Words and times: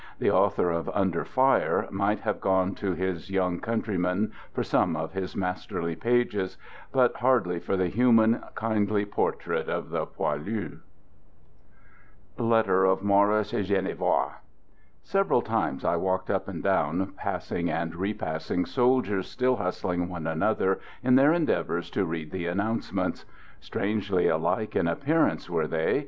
The 0.17 0.31
au 0.31 0.49
thor 0.49 0.71
of" 0.71 0.89
Under 0.95 1.23
Fire" 1.23 1.87
might 2.03 2.21
have 2.21 2.41
gone 2.41 2.73
to 2.73 2.93
his 2.95 3.29
young 3.29 3.59
countryman 3.59 4.31
for 4.51 4.63
some 4.63 4.95
of 4.95 5.13
his 5.13 5.35
masterly 5.35 5.95
pages; 5.95 6.57
but 6.91 7.17
hardly 7.17 7.59
for 7.59 7.77
the 7.77 7.85
human, 7.87 8.41
kindly 8.55 9.05
portrait 9.05 9.69
of 9.69 9.91
the 9.91 10.07
poilu. 10.07 10.79
Several 15.03 15.41
times 15.43 15.85
I 15.85 15.95
walked 15.97 16.31
up 16.31 16.47
and 16.47 16.63
down, 16.63 17.13
passing 17.15 17.69
and 17.69 17.91
1 17.91 17.99
repassing 17.99 18.65
soldiers 18.65 19.27
still 19.29 19.57
hustling 19.57 20.09
one 20.09 20.25
another 20.25 20.79
in 21.03 21.13
their 21.13 21.31
endeavors 21.31 21.91
to 21.91 22.05
read 22.05 22.31
the 22.31 22.47
announcements. 22.47 23.25
Strangely 23.59 24.27
alike 24.27 24.75
in 24.75 24.87
appearance 24.87 25.47
were 25.47 25.67
they. 25.67 25.99